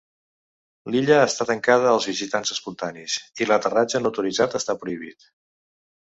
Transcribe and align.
L"illa 0.91 1.17
està 1.25 1.45
tancada 1.49 1.91
als 1.97 2.07
visitants 2.11 2.53
espontanis 2.55 3.17
i 3.45 3.47
l"aterratge 3.47 4.01
no 4.05 4.11
autoritzat 4.13 4.57
està 4.61 4.77
prohibit. 4.87 5.29